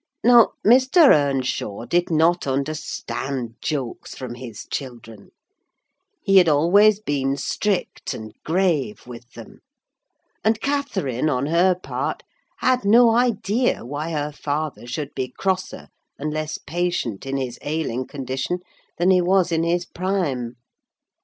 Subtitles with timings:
[0.23, 1.09] Now, Mr.
[1.13, 5.29] Earnshaw did not understand jokes from his children:
[6.23, 9.59] he had always been strict and grave with them;
[10.43, 12.23] and Catherine, on her part,
[12.61, 18.07] had no idea why her father should be crosser and less patient in his ailing
[18.07, 18.61] condition
[18.97, 20.55] than he was in his prime.